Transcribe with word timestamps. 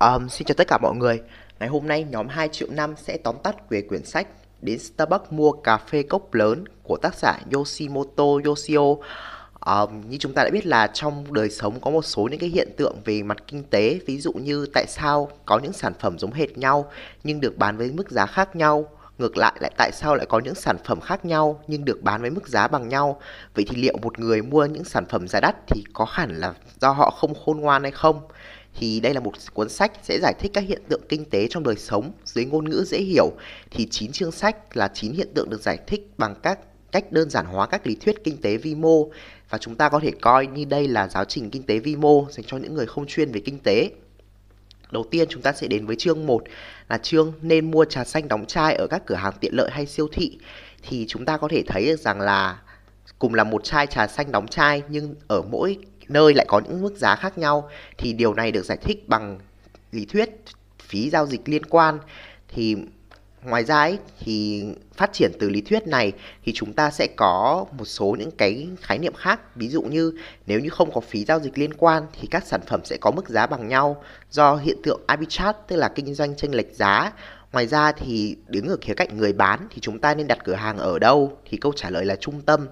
Um, 0.00 0.28
xin 0.28 0.46
chào 0.46 0.54
tất 0.54 0.66
cả 0.68 0.78
mọi 0.78 0.96
người. 0.96 1.20
Ngày 1.58 1.68
hôm 1.68 1.88
nay 1.88 2.04
nhóm 2.10 2.28
2 2.28 2.48
triệu 2.48 2.68
năm 2.70 2.94
sẽ 2.96 3.16
tóm 3.16 3.36
tắt 3.42 3.70
về 3.70 3.82
quyển 3.82 4.04
sách 4.04 4.26
Đến 4.62 4.78
Starbucks 4.78 5.32
mua 5.32 5.52
cà 5.52 5.76
phê 5.76 6.02
cốc 6.02 6.34
lớn 6.34 6.64
của 6.82 6.96
tác 6.96 7.14
giả 7.14 7.38
Yoshimoto 7.52 8.24
Yoshio. 8.44 8.80
Um, 9.66 10.10
như 10.10 10.16
chúng 10.20 10.32
ta 10.32 10.44
đã 10.44 10.50
biết 10.50 10.66
là 10.66 10.86
trong 10.86 11.32
đời 11.32 11.50
sống 11.50 11.80
có 11.80 11.90
một 11.90 12.02
số 12.02 12.28
những 12.30 12.40
cái 12.40 12.48
hiện 12.48 12.68
tượng 12.76 12.96
về 13.04 13.22
mặt 13.22 13.38
kinh 13.46 13.64
tế, 13.64 14.00
ví 14.06 14.20
dụ 14.20 14.32
như 14.32 14.66
tại 14.74 14.86
sao 14.88 15.28
có 15.46 15.58
những 15.58 15.72
sản 15.72 15.92
phẩm 16.00 16.18
giống 16.18 16.32
hệt 16.32 16.58
nhau 16.58 16.90
nhưng 17.24 17.40
được 17.40 17.56
bán 17.56 17.76
với 17.76 17.90
mức 17.90 18.10
giá 18.10 18.26
khác 18.26 18.56
nhau 18.56 18.88
ngược 19.18 19.36
lại 19.36 19.52
lại 19.60 19.70
tại 19.76 19.90
sao 19.92 20.16
lại 20.16 20.26
có 20.26 20.38
những 20.38 20.54
sản 20.54 20.76
phẩm 20.84 21.00
khác 21.00 21.24
nhau 21.24 21.60
nhưng 21.66 21.84
được 21.84 22.02
bán 22.02 22.20
với 22.20 22.30
mức 22.30 22.48
giá 22.48 22.68
bằng 22.68 22.88
nhau 22.88 23.20
vậy 23.54 23.64
thì 23.68 23.76
liệu 23.76 23.96
một 24.02 24.18
người 24.18 24.42
mua 24.42 24.64
những 24.64 24.84
sản 24.84 25.04
phẩm 25.06 25.28
giá 25.28 25.40
đắt 25.40 25.56
thì 25.66 25.84
có 25.92 26.06
hẳn 26.10 26.36
là 26.36 26.54
do 26.80 26.90
họ 26.90 27.10
không 27.10 27.34
khôn 27.44 27.60
ngoan 27.60 27.82
hay 27.82 27.92
không 27.92 28.20
thì 28.74 29.00
đây 29.00 29.14
là 29.14 29.20
một 29.20 29.32
cuốn 29.54 29.68
sách 29.68 29.92
sẽ 30.02 30.18
giải 30.22 30.34
thích 30.38 30.50
các 30.54 30.64
hiện 30.64 30.82
tượng 30.88 31.00
kinh 31.08 31.24
tế 31.24 31.46
trong 31.50 31.62
đời 31.62 31.76
sống 31.76 32.12
dưới 32.24 32.44
ngôn 32.44 32.70
ngữ 32.70 32.84
dễ 32.86 32.98
hiểu. 32.98 33.32
Thì 33.70 33.86
9 33.90 34.12
chương 34.12 34.32
sách 34.32 34.76
là 34.76 34.88
9 34.94 35.12
hiện 35.12 35.34
tượng 35.34 35.50
được 35.50 35.62
giải 35.62 35.78
thích 35.86 36.10
bằng 36.18 36.34
các 36.42 36.58
cách 36.92 37.12
đơn 37.12 37.30
giản 37.30 37.46
hóa 37.46 37.66
các 37.66 37.86
lý 37.86 37.94
thuyết 37.94 38.24
kinh 38.24 38.36
tế 38.40 38.56
vi 38.56 38.74
mô. 38.74 39.10
Và 39.50 39.58
chúng 39.58 39.74
ta 39.74 39.88
có 39.88 40.00
thể 40.00 40.10
coi 40.20 40.46
như 40.46 40.64
đây 40.64 40.88
là 40.88 41.08
giáo 41.08 41.24
trình 41.24 41.50
kinh 41.50 41.62
tế 41.62 41.78
vi 41.78 41.96
mô 41.96 42.26
dành 42.30 42.44
cho 42.46 42.56
những 42.56 42.74
người 42.74 42.86
không 42.86 43.06
chuyên 43.06 43.32
về 43.32 43.40
kinh 43.40 43.58
tế. 43.58 43.90
Đầu 44.90 45.04
tiên, 45.10 45.28
chúng 45.30 45.42
ta 45.42 45.52
sẽ 45.52 45.66
đến 45.66 45.86
với 45.86 45.96
chương 45.96 46.26
1 46.26 46.42
là 46.88 46.98
chương 46.98 47.32
nên 47.42 47.70
mua 47.70 47.84
trà 47.84 48.04
xanh 48.04 48.28
đóng 48.28 48.46
chai 48.46 48.74
ở 48.74 48.86
các 48.90 49.02
cửa 49.06 49.14
hàng 49.14 49.32
tiện 49.40 49.54
lợi 49.54 49.70
hay 49.72 49.86
siêu 49.86 50.08
thị. 50.12 50.38
Thì 50.82 51.04
chúng 51.08 51.24
ta 51.24 51.36
có 51.36 51.48
thể 51.48 51.62
thấy 51.66 51.86
được 51.86 52.00
rằng 52.00 52.20
là 52.20 52.62
cùng 53.18 53.34
là 53.34 53.44
một 53.44 53.64
chai 53.64 53.86
trà 53.86 54.06
xanh 54.06 54.32
đóng 54.32 54.48
chai, 54.48 54.82
nhưng 54.88 55.14
ở 55.28 55.42
mỗi 55.42 55.78
nơi 56.10 56.34
lại 56.34 56.46
có 56.48 56.60
những 56.60 56.82
mức 56.82 56.96
giá 56.96 57.16
khác 57.16 57.38
nhau 57.38 57.68
thì 57.98 58.12
điều 58.12 58.34
này 58.34 58.52
được 58.52 58.64
giải 58.64 58.78
thích 58.82 59.08
bằng 59.08 59.38
lý 59.92 60.04
thuyết 60.04 60.30
phí 60.82 61.10
giao 61.10 61.26
dịch 61.26 61.40
liên 61.44 61.64
quan. 61.64 61.98
Thì 62.48 62.76
ngoài 63.44 63.64
ra 63.64 63.76
ấy, 63.76 63.98
thì 64.20 64.64
phát 64.94 65.12
triển 65.12 65.32
từ 65.38 65.50
lý 65.50 65.60
thuyết 65.60 65.86
này 65.86 66.12
thì 66.44 66.52
chúng 66.54 66.72
ta 66.72 66.90
sẽ 66.90 67.06
có 67.16 67.66
một 67.78 67.84
số 67.84 68.16
những 68.18 68.30
cái 68.30 68.68
khái 68.80 68.98
niệm 68.98 69.14
khác. 69.14 69.56
Ví 69.56 69.68
dụ 69.68 69.82
như 69.82 70.12
nếu 70.46 70.60
như 70.60 70.68
không 70.68 70.90
có 70.92 71.00
phí 71.00 71.24
giao 71.24 71.40
dịch 71.40 71.58
liên 71.58 71.74
quan 71.74 72.02
thì 72.20 72.28
các 72.30 72.46
sản 72.46 72.60
phẩm 72.66 72.80
sẽ 72.84 72.96
có 72.96 73.10
mức 73.10 73.28
giá 73.28 73.46
bằng 73.46 73.68
nhau 73.68 74.02
do 74.30 74.56
hiện 74.56 74.76
tượng 74.82 75.00
arbitrage 75.06 75.58
tức 75.68 75.76
là 75.76 75.88
kinh 75.88 76.14
doanh 76.14 76.36
chênh 76.36 76.54
lệch 76.54 76.74
giá. 76.74 77.12
Ngoài 77.52 77.66
ra 77.66 77.92
thì 77.92 78.36
đứng 78.46 78.68
ở 78.68 78.76
khía 78.80 78.94
cạnh 78.94 79.16
người 79.16 79.32
bán 79.32 79.66
thì 79.70 79.80
chúng 79.80 79.98
ta 79.98 80.14
nên 80.14 80.26
đặt 80.26 80.38
cửa 80.44 80.54
hàng 80.54 80.78
ở 80.78 80.98
đâu 80.98 81.38
thì 81.50 81.56
câu 81.56 81.72
trả 81.76 81.90
lời 81.90 82.04
là 82.04 82.16
trung 82.16 82.40
tâm 82.40 82.66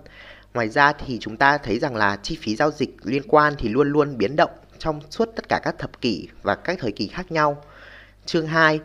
ngoài 0.55 0.69
ra 0.69 0.93
thì 0.93 1.19
chúng 1.21 1.37
ta 1.37 1.59
thấy 1.59 1.79
rằng 1.79 1.97
là 1.97 2.19
chi 2.23 2.39
phí 2.41 2.57
giao 2.57 2.71
dịch 2.71 2.97
liên 3.03 3.23
quan 3.29 3.55
thì 3.59 3.69
luôn 3.69 3.93
luôn 3.93 4.19
biến 4.19 4.37
động 4.37 4.51
trong 4.79 5.01
suốt 5.11 5.29
tất 5.37 5.49
cả 5.49 5.61
các 5.63 5.79
thập 5.79 6.01
kỷ 6.01 6.29
và 6.43 6.55
các 6.55 6.79
thời 6.81 6.93
kỳ 6.93 7.07
khác 7.07 7.33
nhau 7.33 7.63
Chương 8.29 8.47
2. 8.47 8.81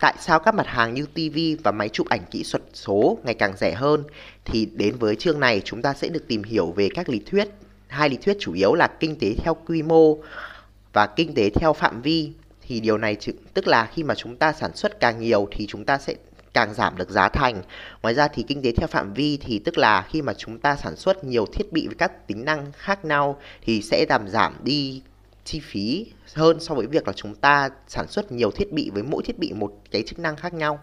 Tại 0.00 0.14
sao 0.18 0.38
các 0.38 0.54
mặt 0.54 0.66
hàng 0.66 0.94
như 0.94 1.06
TV 1.06 1.62
và 1.64 1.70
máy 1.70 1.88
chụp 1.88 2.08
ảnh 2.08 2.20
kỹ 2.30 2.44
thuật 2.50 2.62
số 2.74 3.18
ngày 3.24 3.34
càng 3.34 3.56
rẻ 3.56 3.72
hơn? 3.72 4.04
Thì 4.44 4.66
đến 4.66 4.96
với 4.98 5.16
chương 5.16 5.40
này, 5.40 5.62
chúng 5.64 5.82
ta 5.82 5.94
sẽ 5.94 6.08
được 6.08 6.28
tìm 6.28 6.42
hiểu 6.42 6.72
về 6.76 6.88
các 6.94 7.08
lý 7.08 7.20
thuyết. 7.26 7.48
Hai 7.88 8.08
lý 8.08 8.16
thuyết 8.16 8.36
chủ 8.40 8.52
yếu 8.52 8.74
là 8.74 8.88
kinh 9.00 9.18
tế 9.18 9.34
theo 9.38 9.56
quy 9.66 9.82
mô 9.82 10.18
và 10.92 11.06
kinh 11.06 11.34
tế 11.34 11.50
theo 11.50 11.72
phạm 11.72 12.02
vi. 12.02 12.32
Thì 12.62 12.80
điều 12.80 12.98
này 12.98 13.16
tức 13.54 13.68
là 13.68 13.90
khi 13.94 14.02
mà 14.02 14.14
chúng 14.14 14.36
ta 14.36 14.52
sản 14.52 14.76
xuất 14.76 15.00
càng 15.00 15.20
nhiều 15.20 15.48
thì 15.50 15.66
chúng 15.66 15.84
ta 15.84 15.98
sẽ 15.98 16.14
càng 16.52 16.74
giảm 16.74 16.96
được 16.96 17.10
giá 17.10 17.28
thành. 17.28 17.62
Ngoài 18.02 18.14
ra 18.14 18.28
thì 18.28 18.42
kinh 18.42 18.62
tế 18.62 18.72
theo 18.76 18.88
phạm 18.88 19.14
vi 19.14 19.36
thì 19.36 19.58
tức 19.58 19.78
là 19.78 20.06
khi 20.10 20.22
mà 20.22 20.34
chúng 20.34 20.58
ta 20.58 20.76
sản 20.76 20.96
xuất 20.96 21.24
nhiều 21.24 21.46
thiết 21.46 21.72
bị 21.72 21.86
với 21.86 21.94
các 21.94 22.26
tính 22.26 22.44
năng 22.44 22.72
khác 22.72 23.04
nhau 23.04 23.40
thì 23.62 23.82
sẽ 23.82 24.06
làm 24.08 24.28
giảm 24.28 24.56
đi 24.62 25.02
chi 25.44 25.60
phí 25.60 26.12
hơn 26.34 26.60
so 26.60 26.74
với 26.74 26.86
việc 26.86 27.06
là 27.06 27.12
chúng 27.12 27.34
ta 27.34 27.68
sản 27.88 28.08
xuất 28.08 28.32
nhiều 28.32 28.50
thiết 28.50 28.72
bị 28.72 28.90
với 28.90 29.02
mỗi 29.02 29.22
thiết 29.22 29.38
bị 29.38 29.52
một 29.52 29.72
cái 29.90 30.02
chức 30.06 30.18
năng 30.18 30.36
khác 30.36 30.54
nhau. 30.54 30.80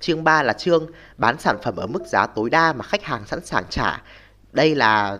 Chương 0.00 0.24
3 0.24 0.42
là 0.42 0.52
chương 0.52 0.86
bán 1.16 1.38
sản 1.38 1.56
phẩm 1.62 1.76
ở 1.76 1.86
mức 1.86 2.06
giá 2.06 2.26
tối 2.26 2.50
đa 2.50 2.72
mà 2.72 2.84
khách 2.84 3.02
hàng 3.02 3.26
sẵn 3.26 3.44
sàng 3.44 3.64
trả. 3.70 4.02
Đây 4.52 4.74
là 4.74 5.18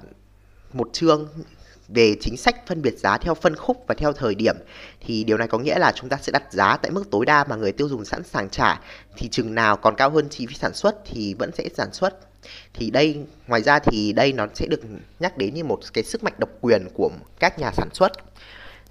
một 0.72 0.88
chương 0.92 1.28
về 1.94 2.16
chính 2.20 2.36
sách 2.36 2.66
phân 2.66 2.82
biệt 2.82 2.98
giá 2.98 3.18
theo 3.18 3.34
phân 3.34 3.56
khúc 3.56 3.84
và 3.86 3.94
theo 3.94 4.12
thời 4.12 4.34
điểm, 4.34 4.56
thì 5.00 5.24
điều 5.24 5.38
này 5.38 5.48
có 5.48 5.58
nghĩa 5.58 5.78
là 5.78 5.92
chúng 5.94 6.08
ta 6.08 6.16
sẽ 6.22 6.32
đặt 6.32 6.52
giá 6.52 6.76
tại 6.76 6.90
mức 6.90 7.10
tối 7.10 7.26
đa 7.26 7.44
mà 7.44 7.56
người 7.56 7.72
tiêu 7.72 7.88
dùng 7.88 8.04
sẵn 8.04 8.22
sàng 8.24 8.50
trả. 8.50 8.80
Thì 9.16 9.28
chừng 9.28 9.54
nào 9.54 9.76
còn 9.76 9.96
cao 9.96 10.10
hơn 10.10 10.28
chi 10.30 10.46
phí 10.46 10.54
sản 10.54 10.74
xuất 10.74 10.96
thì 11.04 11.34
vẫn 11.34 11.50
sẽ 11.58 11.68
sản 11.74 11.92
xuất. 11.92 12.18
Thì 12.74 12.90
đây, 12.90 13.18
ngoài 13.46 13.62
ra 13.62 13.78
thì 13.78 14.12
đây 14.12 14.32
nó 14.32 14.46
sẽ 14.54 14.66
được 14.66 14.80
nhắc 15.20 15.38
đến 15.38 15.54
như 15.54 15.64
một 15.64 15.80
cái 15.92 16.04
sức 16.04 16.22
mạnh 16.22 16.34
độc 16.38 16.48
quyền 16.60 16.88
của 16.94 17.10
các 17.38 17.58
nhà 17.58 17.72
sản 17.76 17.88
xuất. 17.92 18.12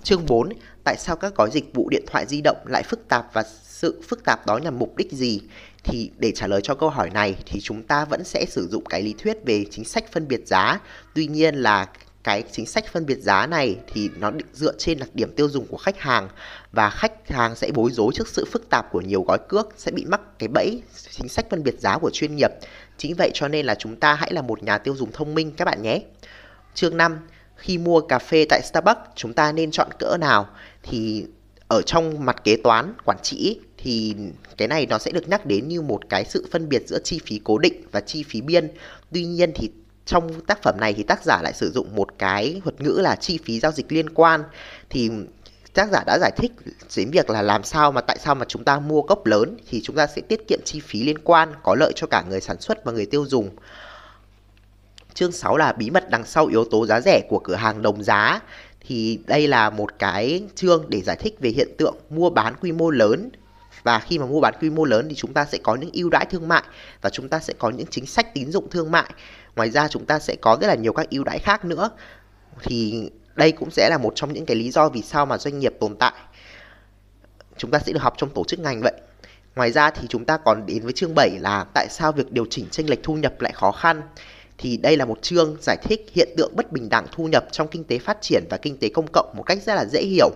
Chương 0.04 0.26
4 0.26 0.50
tại 0.84 0.96
sao 0.98 1.16
các 1.16 1.36
gói 1.36 1.50
dịch 1.52 1.74
vụ 1.74 1.90
điện 1.90 2.04
thoại 2.08 2.26
di 2.28 2.42
động 2.42 2.58
lại 2.66 2.84
phức 2.84 3.08
tạp 3.08 3.34
và 3.34 3.44
sự 3.64 4.02
phức 4.08 4.24
tạp 4.24 4.46
đó 4.48 4.58
nhằm 4.58 4.80
mục 4.80 4.98
đích 4.98 5.12
gì? 5.12 5.42
Thì 5.84 6.12
để 6.18 6.32
trả 6.36 6.48
lời 6.48 6.62
cho 6.64 6.76
câu 6.76 6.90
hỏi 6.90 7.09
này 7.09 7.36
thì 7.46 7.59
chúng 7.62 7.84
ta 7.84 8.06
vẫn 8.06 8.24
sẽ 8.24 8.46
sử 8.46 8.68
dụng 8.68 8.86
cái 8.86 9.02
lý 9.02 9.16
thuyết 9.18 9.38
về 9.46 9.66
chính 9.72 9.86
sách 9.86 10.12
phân 10.12 10.28
biệt 10.28 10.48
giá. 10.48 10.80
Tuy 11.16 11.28
nhiên 11.28 11.56
là 11.56 11.88
cái 12.29 12.44
chính 12.51 12.66
sách 12.66 12.85
phân 12.91 13.06
biệt 13.06 13.19
giá 13.19 13.47
này 13.47 13.78
thì 13.94 14.09
nó 14.19 14.31
dựa 14.53 14.73
trên 14.78 15.00
đặc 15.00 15.09
điểm 15.13 15.35
tiêu 15.35 15.50
dùng 15.50 15.67
của 15.67 15.78
khách 15.78 16.00
hàng. 16.00 16.29
Và 16.72 16.90
khách 16.90 17.29
hàng 17.29 17.56
sẽ 17.56 17.72
bối 17.73 17.91
rối 17.91 18.12
trước 18.16 18.28
sự 18.28 18.45
phức 18.51 18.69
tạp 18.69 18.91
của 18.91 19.01
nhiều 19.01 19.22
gói 19.28 19.38
cước, 19.50 19.67
sẽ 19.78 19.91
bị 19.91 20.06
mắc 20.06 20.22
cái 20.40 20.47
bẫy 20.47 20.81
chính 21.12 21.29
sách 21.29 21.45
phân 21.50 21.63
biệt 21.63 21.79
giá 21.79 21.97
của 21.97 22.09
chuyên 22.13 22.35
nghiệp. 22.35 22.51
Chính 22.97 23.16
vậy 23.16 23.31
cho 23.34 23.47
nên 23.47 23.66
là 23.66 23.75
chúng 23.75 23.95
ta 23.95 24.13
hãy 24.13 24.34
là 24.34 24.41
một 24.41 24.63
nhà 24.63 24.78
tiêu 24.78 24.95
dùng 24.95 25.12
thông 25.12 25.35
minh 25.35 25.51
các 25.57 25.66
bạn 25.66 25.81
nhé. 25.81 26.01
Chương 26.73 26.97
5 26.97 27.19
khi 27.56 27.78
mua 27.78 28.01
cà 28.01 28.19
phê 28.19 28.46
tại 28.50 28.61
Starbucks, 28.63 29.01
chúng 29.16 29.34
ta 29.34 29.51
nên 29.51 29.72
chọn 29.72 29.88
cỡ 30.00 30.17
nào? 30.17 30.50
Thì 30.84 31.25
ở 31.67 31.81
trong 31.81 32.25
mặt 32.25 32.44
kế 32.44 32.57
toán, 32.63 32.94
quản 33.06 33.17
trị 33.23 33.59
thì 33.78 34.16
cái 34.57 34.67
này 34.67 34.85
nó 34.85 34.97
sẽ 34.97 35.11
được 35.11 35.28
nhắc 35.28 35.46
đến 35.46 35.67
như 35.67 35.81
một 35.81 36.00
cái 36.09 36.25
sự 36.25 36.47
phân 36.51 36.69
biệt 36.69 36.84
giữa 36.88 37.00
chi 37.03 37.19
phí 37.25 37.41
cố 37.44 37.57
định 37.57 37.84
và 37.91 38.01
chi 38.01 38.23
phí 38.23 38.41
biên. 38.41 38.72
Tuy 39.11 39.25
nhiên 39.25 39.51
thì 39.56 39.69
trong 40.09 40.42
tác 40.42 40.64
phẩm 40.64 40.75
này 40.80 40.94
thì 40.94 41.03
tác 41.03 41.24
giả 41.24 41.42
lại 41.42 41.53
sử 41.53 41.72
dụng 41.72 41.96
một 41.96 42.08
cái 42.18 42.62
thuật 42.64 42.81
ngữ 42.81 43.00
là 43.02 43.16
chi 43.16 43.40
phí 43.46 43.59
giao 43.59 43.72
dịch 43.72 43.92
liên 43.92 44.09
quan 44.09 44.44
thì 44.90 45.09
tác 45.74 45.90
giả 45.92 46.03
đã 46.06 46.18
giải 46.22 46.31
thích 46.38 46.52
đến 46.97 47.12
việc 47.12 47.30
là 47.30 47.42
làm 47.42 47.64
sao 47.64 47.92
mà 47.92 48.02
tại 48.02 48.18
sao 48.20 48.36
mà 48.36 48.46
chúng 48.47 48.64
ta 48.64 48.80
mua 48.80 49.02
gốc 49.02 49.25
lớn 49.25 49.58
thì 49.70 49.81
chúng 49.84 49.96
ta 49.96 50.08
sẽ 50.08 50.22
tiết 50.22 50.47
kiệm 50.47 50.59
chi 50.66 50.80
phí 50.80 51.03
liên 51.03 51.18
quan, 51.18 51.53
có 51.64 51.75
lợi 51.75 51.92
cho 51.96 52.08
cả 52.08 52.24
người 52.30 52.42
sản 52.42 52.62
xuất 52.62 52.86
và 52.86 52.92
người 52.92 53.06
tiêu 53.06 53.25
dùng. 53.25 53.50
Chương 55.14 55.31
6 55.31 55.58
là 55.58 55.74
bí 55.74 55.90
mật 55.90 56.09
đằng 56.09 56.26
sau 56.26 56.46
yếu 56.46 56.66
tố 56.66 56.86
giá 56.86 57.02
rẻ 57.02 57.22
của 57.30 57.40
cửa 57.40 57.56
hàng 57.56 57.81
đồng 57.81 58.03
giá. 58.03 58.40
Thì 58.88 59.20
đây 59.28 59.47
là 59.47 59.70
một 59.70 60.00
cái 60.00 60.44
chương 60.56 60.86
để 60.90 61.02
giải 61.02 61.16
thích 61.16 61.36
về 61.40 61.50
hiện 61.50 61.70
tượng 61.78 61.96
mua 62.09 62.30
bán 62.30 62.56
quy 62.62 62.72
mô 62.72 62.90
lớn 62.90 63.30
và 63.84 64.00
khi 64.00 64.19
mà 64.19 64.25
mua 64.25 64.40
bán 64.40 64.53
quy 64.62 64.69
mô 64.69 64.85
lớn 64.85 65.06
thì 65.09 65.16
chúng 65.16 65.34
ta 65.34 65.46
sẽ 65.46 65.57
có 65.63 65.75
những 65.75 65.90
ưu 65.94 66.09
đãi 66.09 66.25
thương 66.25 66.47
mại 66.47 66.63
và 67.02 67.09
chúng 67.09 67.30
ta 67.30 67.40
sẽ 67.40 67.53
có 67.59 67.69
những 67.69 67.88
chính 67.88 68.06
sách 68.06 68.34
tín 68.34 68.52
dụng 68.52 68.69
thương 68.69 68.91
mại. 68.91 69.09
Ngoài 69.56 69.69
ra 69.69 69.88
chúng 69.88 70.06
ta 70.06 70.19
sẽ 70.19 70.35
có 70.41 70.57
rất 70.62 70.68
là 70.68 70.75
nhiều 70.75 70.94
các 70.94 71.09
ưu 71.09 71.24
đãi 71.24 71.40
khác 71.40 71.66
nữa. 71.66 71.90
Thì 72.63 73.09
đây 73.35 73.52
cũng 73.52 73.72
sẽ 73.72 73.90
là 73.90 73.97
một 73.97 74.13
trong 74.16 74.34
những 74.34 74.46
cái 74.46 74.56
lý 74.56 74.72
do 74.72 74.90
vì 74.90 75.02
sao 75.02 75.25
mà 75.25 75.38
doanh 75.38 75.59
nghiệp 75.59 75.74
tồn 75.79 75.96
tại. 75.96 76.13
Chúng 77.58 77.72
ta 77.72 77.79
sẽ 77.79 77.94
được 77.94 78.02
học 78.02 78.13
trong 78.18 78.29
tổ 78.29 78.44
chức 78.44 78.59
ngành 78.59 78.81
vậy. 78.81 78.94
Ngoài 79.56 79.72
ra 79.72 79.91
thì 79.91 80.08
chúng 80.09 80.25
ta 80.25 80.38
còn 80.38 80.66
đến 80.66 80.84
với 80.84 80.94
chương 80.94 81.16
7 81.16 81.29
là 81.40 81.66
tại 81.74 81.88
sao 81.90 82.12
việc 82.12 82.31
điều 82.31 82.46
chỉnh 82.50 82.66
chênh 82.72 82.90
lệch 82.90 83.03
thu 83.03 83.13
nhập 83.13 83.41
lại 83.41 83.52
khó 83.56 83.72
khăn. 83.72 84.02
Thì 84.58 84.78
đây 84.78 84.97
là 84.97 85.06
một 85.06 85.22
chương 85.22 85.58
giải 85.62 85.78
thích 85.84 86.06
hiện 86.13 86.29
tượng 86.38 86.56
bất 86.56 86.72
bình 86.72 86.90
đẳng 86.90 87.06
thu 87.12 87.28
nhập 87.28 87.46
trong 87.52 87.68
kinh 87.68 87.84
tế 87.84 88.00
phát 88.00 88.18
triển 88.22 88.44
và 88.50 88.58
kinh 88.58 88.78
tế 88.78 88.90
công 88.90 89.08
cộng 89.13 89.34
một 89.38 89.44
cách 89.44 89.58
rất 89.66 89.75
là 89.75 89.85
dễ 89.85 90.02
hiểu 90.02 90.29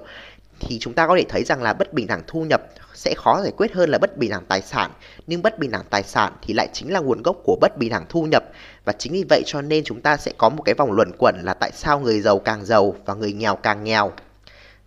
thì 0.60 0.80
chúng 0.80 0.94
ta 0.94 1.08
có 1.08 1.16
thể 1.18 1.24
thấy 1.30 1.44
rằng 1.44 1.64
là 1.64 1.74
bất 1.74 1.94
bình 1.94 2.08
đẳng 2.08 2.22
thu 2.28 2.46
nhập 2.46 2.62
sẽ 2.94 3.14
khó 3.18 3.42
giải 3.42 3.52
quyết 3.58 3.74
hơn 3.74 3.90
là 3.90 3.98
bất 3.98 4.18
bình 4.18 4.30
đẳng 4.30 4.46
tài 4.46 4.62
sản. 4.62 4.92
Nhưng 5.28 5.42
bất 5.42 5.60
bình 5.60 5.72
đẳng 5.72 5.84
tài 5.90 6.04
sản 6.04 6.34
thì 6.42 6.54
lại 6.54 6.68
chính 6.74 6.94
là 6.94 7.00
nguồn 7.00 7.22
gốc 7.22 7.38
của 7.44 7.58
bất 7.62 7.78
bình 7.78 7.90
đẳng 7.90 8.06
thu 8.10 8.24
nhập. 8.24 8.44
Và 8.86 8.94
chính 8.94 9.14
vì 9.14 9.24
vậy 9.30 9.44
cho 9.46 9.62
nên 9.62 9.84
chúng 9.84 10.02
ta 10.02 10.18
sẽ 10.18 10.32
có 10.38 10.50
một 10.50 10.62
cái 10.66 10.76
vòng 10.76 10.92
luẩn 10.92 11.12
quẩn 11.18 11.36
là 11.44 11.54
tại 11.54 11.72
sao 11.74 12.00
người 12.00 12.22
giàu 12.22 12.40
càng 12.40 12.66
giàu 12.66 12.96
và 13.06 13.14
người 13.14 13.34
nghèo 13.34 13.56
càng 13.56 13.84
nghèo. 13.84 14.12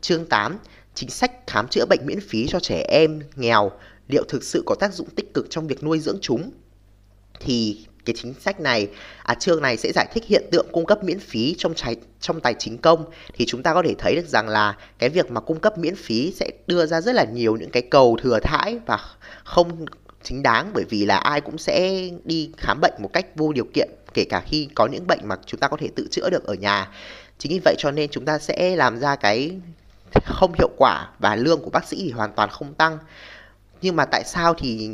Chương 0.01 0.27
8 0.27 0.59
chính 0.95 1.11
sách 1.11 1.33
khám 1.47 1.69
chữa 1.69 1.87
bệnh 1.87 2.07
miễn 2.07 2.21
phí 2.21 2.47
cho 2.49 2.61
trẻ 2.61 2.85
em 2.89 3.21
nghèo. 3.37 3.71
Liệu 4.09 4.25
thực 4.29 4.45
sự 4.45 4.63
có 4.67 4.75
tác 4.81 4.95
dụng 4.95 5.09
tích 5.11 5.35
cực 5.35 5.47
trong 5.51 5.67
việc 5.67 5.85
nuôi 5.85 5.99
dưỡng 5.99 6.19
chúng? 6.21 6.51
Thì 7.41 7.87
cái 8.07 8.15
chính 8.19 8.35
sách 8.41 8.61
này. 8.61 8.89
À, 9.23 9.35
chương 9.35 9.63
này 9.63 9.77
sẽ 9.77 9.93
giải 9.95 10.07
thích 10.15 10.25
hiện 10.27 10.45
tượng 10.53 10.67
cung 10.73 10.87
cấp 10.87 11.05
miễn 11.05 11.19
phí 11.19 11.55
trong 11.59 11.75
trái, 11.75 11.97
trong 12.21 12.41
tài 12.41 12.55
chính 12.59 12.79
công. 12.79 13.05
Thì 13.35 13.47
chúng 13.47 13.63
ta 13.63 13.75
có 13.75 13.83
thể 13.83 13.95
thấy 13.99 14.17
được 14.17 14.29
rằng 14.29 14.49
là 14.49 14.77
cái 14.99 15.09
việc 15.09 15.31
mà 15.31 15.41
cung 15.41 15.61
cấp 15.61 15.79
miễn 15.79 15.97
phí 15.97 16.33
sẽ 16.37 16.51
đưa 16.67 16.87
ra 16.87 17.01
rất 17.01 17.15
là 17.15 17.25
nhiều 17.25 17.57
những 17.57 17.71
cái 17.71 17.83
cầu 17.83 18.19
thừa 18.23 18.39
thãi 18.43 18.79
và 18.87 18.99
không 19.45 19.87
chính 20.23 20.43
đáng 20.43 20.71
bởi 20.75 20.85
vì 20.91 21.07
là 21.07 21.17
ai 21.17 21.41
cũng 21.41 21.59
sẽ 21.59 22.09
đi 22.25 22.51
khám 22.57 22.81
bệnh 22.81 22.95
một 22.99 23.11
cách 23.13 23.27
vô 23.37 23.53
điều 23.53 23.67
kiện 23.75 23.89
kể 24.15 24.25
cả 24.25 24.43
khi 24.47 24.69
có 24.75 24.87
những 24.87 25.07
bệnh 25.07 25.21
mà 25.25 25.37
chúng 25.47 25.61
ta 25.61 25.69
có 25.69 25.77
thể 25.77 25.89
tự 25.97 26.09
chữa 26.11 26.31
được 26.31 26.45
ở 26.45 26.55
nhà. 26.55 26.89
Chính 27.39 27.53
vì 27.53 27.61
vậy 27.65 27.75
cho 27.79 27.91
nên 27.91 28.11
chúng 28.11 28.25
ta 28.25 28.39
sẽ 28.39 28.77
làm 28.77 28.99
ra 28.99 29.17
cái 29.17 29.61
không 30.25 30.53
hiệu 30.59 30.71
quả 30.77 31.09
và 31.19 31.37
lương 31.37 31.63
của 31.63 31.71
bác 31.71 31.89
sĩ 31.89 31.97
thì 32.01 32.11
hoàn 32.11 32.33
toàn 32.33 32.51
không 32.51 32.75
tăng. 32.75 32.99
Nhưng 33.83 33.97
mà 33.97 34.05
tại 34.05 34.25
sao 34.25 34.55
thì 34.55 34.91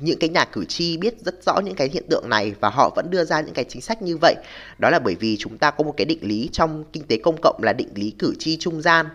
những 0.00 0.18
cái 0.18 0.30
nhà 0.30 0.44
cử 0.44 0.64
tri 0.64 0.96
biết 0.96 1.14
rất 1.24 1.44
rõ 1.46 1.60
những 1.64 1.74
cái 1.74 1.88
hiện 1.92 2.04
tượng 2.10 2.28
này 2.28 2.54
và 2.60 2.70
họ 2.70 2.90
vẫn 2.96 3.10
đưa 3.10 3.24
ra 3.24 3.40
những 3.40 3.54
cái 3.54 3.64
chính 3.64 3.82
sách 3.82 4.02
như 4.02 4.16
vậy 4.16 4.34
đó 4.78 4.90
là 4.90 4.98
bởi 4.98 5.14
vì 5.14 5.36
chúng 5.36 5.58
ta 5.58 5.70
có 5.70 5.84
một 5.84 5.94
cái 5.96 6.04
định 6.04 6.18
lý 6.22 6.48
trong 6.52 6.84
kinh 6.92 7.02
tế 7.06 7.18
công 7.22 7.36
cộng 7.42 7.62
là 7.62 7.72
định 7.72 7.88
lý 7.94 8.10
cử 8.18 8.34
tri 8.38 8.56
trung 8.56 8.82
gian 8.82 9.06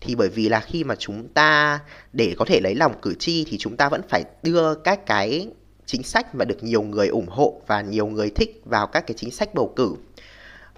thì 0.00 0.14
bởi 0.14 0.28
vì 0.28 0.48
là 0.48 0.60
khi 0.60 0.84
mà 0.84 0.94
chúng 0.94 1.28
ta 1.28 1.80
để 2.12 2.34
có 2.38 2.44
thể 2.44 2.60
lấy 2.60 2.74
lòng 2.74 3.00
cử 3.02 3.14
tri 3.18 3.44
thì 3.44 3.58
chúng 3.58 3.76
ta 3.76 3.88
vẫn 3.88 4.00
phải 4.08 4.24
đưa 4.42 4.74
các 4.74 5.06
cái 5.06 5.48
chính 5.86 6.02
sách 6.02 6.34
mà 6.34 6.44
được 6.44 6.64
nhiều 6.64 6.82
người 6.82 7.08
ủng 7.08 7.28
hộ 7.28 7.60
và 7.66 7.80
nhiều 7.80 8.06
người 8.06 8.30
thích 8.30 8.62
vào 8.64 8.86
các 8.86 9.06
cái 9.06 9.14
chính 9.18 9.30
sách 9.30 9.54
bầu 9.54 9.72
cử. 9.76 9.94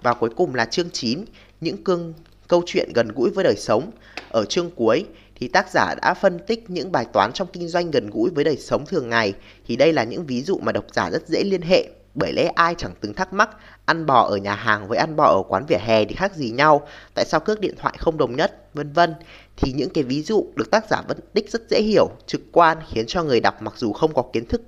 Và 0.01 0.13
cuối 0.13 0.29
cùng 0.35 0.55
là 0.55 0.65
chương 0.65 0.89
9, 0.89 1.25
những 1.61 1.83
cương 1.83 2.13
câu 2.47 2.63
chuyện 2.65 2.89
gần 2.95 3.07
gũi 3.15 3.29
với 3.29 3.43
đời 3.43 3.55
sống. 3.57 3.91
Ở 4.29 4.45
chương 4.45 4.71
cuối 4.71 5.05
thì 5.43 5.49
tác 5.49 5.71
giả 5.71 5.95
đã 6.01 6.13
phân 6.13 6.39
tích 6.39 6.69
những 6.69 6.91
bài 6.91 7.05
toán 7.13 7.33
trong 7.33 7.47
kinh 7.53 7.67
doanh 7.67 7.91
gần 7.91 8.09
gũi 8.09 8.29
với 8.29 8.43
đời 8.43 8.57
sống 8.57 8.85
thường 8.85 9.09
ngày. 9.09 9.33
Thì 9.67 9.75
đây 9.75 9.93
là 9.93 10.03
những 10.03 10.25
ví 10.25 10.41
dụ 10.41 10.57
mà 10.57 10.71
độc 10.71 10.85
giả 10.93 11.09
rất 11.09 11.27
dễ 11.27 11.43
liên 11.43 11.61
hệ. 11.61 11.89
Bởi 12.15 12.33
lẽ 12.33 12.51
ai 12.55 12.75
chẳng 12.77 12.93
từng 13.01 13.13
thắc 13.13 13.33
mắc 13.33 13.49
ăn 13.85 14.05
bò 14.05 14.27
ở 14.27 14.37
nhà 14.37 14.55
hàng 14.55 14.87
với 14.87 14.97
ăn 14.97 15.15
bò 15.15 15.25
ở 15.25 15.43
quán 15.47 15.65
vỉa 15.67 15.77
hè 15.77 16.05
thì 16.05 16.15
khác 16.15 16.35
gì 16.35 16.49
nhau, 16.49 16.87
tại 17.13 17.25
sao 17.25 17.39
cước 17.39 17.59
điện 17.59 17.75
thoại 17.77 17.95
không 17.99 18.17
đồng 18.17 18.35
nhất, 18.35 18.73
vân 18.73 18.93
vân. 18.93 19.13
Thì 19.57 19.71
những 19.71 19.89
cái 19.89 20.03
ví 20.03 20.23
dụ 20.23 20.45
được 20.55 20.71
tác 20.71 20.85
giả 20.89 21.01
phân 21.07 21.19
tích 21.33 21.51
rất 21.51 21.61
dễ 21.69 21.81
hiểu, 21.81 22.09
trực 22.27 22.41
quan 22.51 22.77
khiến 22.93 23.05
cho 23.07 23.23
người 23.23 23.39
đọc 23.39 23.61
mặc 23.61 23.73
dù 23.77 23.93
không 23.93 24.13
có 24.13 24.23
kiến 24.33 24.45
thức 24.45 24.61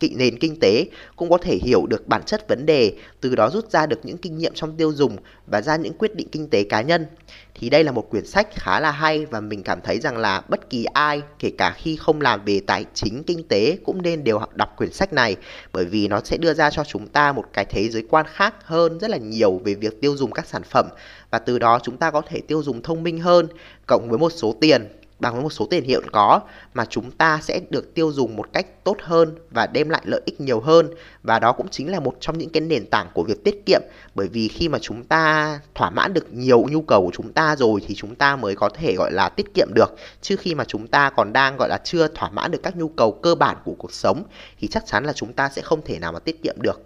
kỵ 0.00 0.14
nền 0.14 0.38
kinh 0.38 0.60
tế 0.60 0.86
cũng 1.16 1.30
có 1.30 1.38
thể 1.38 1.56
hiểu 1.56 1.86
được 1.86 2.08
bản 2.08 2.22
chất 2.26 2.48
vấn 2.48 2.66
đề, 2.66 2.92
từ 3.20 3.34
đó 3.34 3.50
rút 3.50 3.70
ra 3.70 3.86
được 3.86 4.00
những 4.02 4.18
kinh 4.18 4.38
nghiệm 4.38 4.52
trong 4.54 4.76
tiêu 4.76 4.92
dùng 4.92 5.16
và 5.46 5.60
ra 5.62 5.76
những 5.76 5.94
quyết 5.98 6.14
định 6.14 6.28
kinh 6.32 6.48
tế 6.50 6.64
cá 6.64 6.80
nhân. 6.80 7.06
Thì 7.54 7.70
đây 7.70 7.84
là 7.84 7.92
một 7.92 8.10
quyển 8.10 8.26
sách 8.26 8.48
khá 8.54 8.80
là 8.80 8.90
hay 8.90 9.26
và 9.26 9.40
mình 9.40 9.62
cảm 9.62 9.80
thấy 9.80 10.00
rằng 10.00 10.16
là 10.16 10.42
bất 10.48 10.70
kỳ 10.70 10.84
ai, 10.84 11.22
kể 11.38 11.50
cả 11.58 11.74
khi 11.76 11.96
không 11.96 12.20
làm 12.20 12.44
về 12.44 12.60
tài 12.66 12.84
chính 12.94 13.22
kinh 13.22 13.48
tế 13.48 13.78
cũng 13.84 14.02
nên 14.02 14.24
đều 14.24 14.40
đọc 14.54 14.68
quyển 14.76 14.92
sách 14.92 15.12
này 15.12 15.36
bởi 15.72 15.84
vì 15.84 16.08
nó 16.08 16.20
sẽ 16.24 16.36
đưa 16.36 16.54
ra 16.54 16.70
cho 16.70 16.84
chúng 16.84 17.06
ta 17.06 17.32
một 17.32 17.44
cái 17.52 17.64
thế 17.64 17.88
giới 17.88 18.04
quan 18.10 18.26
khác 18.28 18.54
hơn 18.64 18.98
rất 18.98 19.10
là 19.10 19.16
nhiều 19.16 19.60
về 19.64 19.74
việc 19.74 20.00
tiêu 20.00 20.16
dùng 20.16 20.32
các 20.32 20.46
sản 20.46 20.62
phẩm 20.62 20.88
và 21.30 21.38
từ 21.38 21.58
đó 21.58 21.78
chúng 21.82 21.96
ta 21.96 22.10
có 22.10 22.20
thể 22.28 22.40
tiêu 22.40 22.62
dùng 22.62 22.82
thông 22.82 23.02
minh 23.02 23.18
hơn 23.18 23.48
cộng 23.86 24.08
với 24.08 24.18
một 24.18 24.30
số 24.30 24.54
tiền 24.60 24.88
bằng 25.18 25.34
với 25.34 25.42
một 25.42 25.50
số 25.50 25.66
tiền 25.70 25.84
hiện 25.84 26.10
có 26.12 26.40
mà 26.74 26.84
chúng 26.84 27.10
ta 27.10 27.40
sẽ 27.42 27.60
được 27.70 27.94
tiêu 27.94 28.12
dùng 28.12 28.36
một 28.36 28.52
cách 28.52 28.84
tốt 28.84 28.96
hơn 29.02 29.34
và 29.50 29.66
đem 29.66 29.88
lại 29.88 30.02
lợi 30.04 30.20
ích 30.24 30.40
nhiều 30.40 30.60
hơn. 30.60 30.90
Và 31.22 31.38
đó 31.38 31.52
cũng 31.52 31.68
chính 31.68 31.90
là 31.90 32.00
một 32.00 32.16
trong 32.20 32.38
những 32.38 32.50
cái 32.50 32.60
nền 32.60 32.86
tảng 32.90 33.08
của 33.14 33.22
việc 33.22 33.44
tiết 33.44 33.66
kiệm. 33.66 33.80
Bởi 34.14 34.28
vì 34.28 34.48
khi 34.48 34.68
mà 34.68 34.78
chúng 34.78 35.04
ta 35.04 35.60
thỏa 35.74 35.90
mãn 35.90 36.14
được 36.14 36.32
nhiều 36.32 36.66
nhu 36.70 36.82
cầu 36.82 37.04
của 37.04 37.12
chúng 37.14 37.32
ta 37.32 37.56
rồi 37.56 37.80
thì 37.86 37.94
chúng 37.94 38.14
ta 38.14 38.36
mới 38.36 38.54
có 38.54 38.68
thể 38.68 38.94
gọi 38.94 39.12
là 39.12 39.28
tiết 39.28 39.54
kiệm 39.54 39.68
được. 39.74 39.96
Chứ 40.20 40.36
khi 40.36 40.54
mà 40.54 40.64
chúng 40.64 40.86
ta 40.86 41.10
còn 41.10 41.32
đang 41.32 41.56
gọi 41.56 41.68
là 41.68 41.78
chưa 41.84 42.08
thỏa 42.08 42.30
mãn 42.30 42.50
được 42.50 42.60
các 42.62 42.76
nhu 42.76 42.88
cầu 42.88 43.12
cơ 43.12 43.34
bản 43.34 43.56
của 43.64 43.74
cuộc 43.78 43.92
sống 43.92 44.22
thì 44.58 44.68
chắc 44.68 44.86
chắn 44.86 45.04
là 45.04 45.12
chúng 45.12 45.32
ta 45.32 45.48
sẽ 45.48 45.62
không 45.62 45.82
thể 45.84 45.98
nào 45.98 46.12
mà 46.12 46.18
tiết 46.18 46.42
kiệm 46.42 46.56
được. 46.62 46.82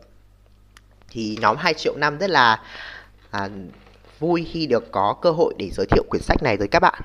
Thì 1.11 1.39
nhóm 1.41 1.57
2 1.57 1.75
triệu 1.75 1.97
năm 1.97 2.19
rất 2.19 2.31
là 2.31 2.63
à, 3.31 3.49
vui 4.19 4.47
khi 4.53 4.67
được 4.67 4.93
có 4.93 5.17
cơ 5.23 5.31
hội 5.31 5.55
để 5.59 5.71
giới 5.73 5.87
thiệu 5.91 6.03
quyển 6.11 6.23
sách 6.23 6.43
này 6.43 6.57
tới 6.57 6.69
các 6.69 6.81
bạn. 6.81 7.03